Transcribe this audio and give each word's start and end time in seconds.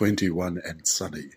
twenty-one 0.00 0.58
and 0.64 0.88
sunny. 0.88 1.28